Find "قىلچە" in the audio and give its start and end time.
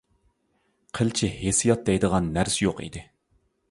0.99-1.31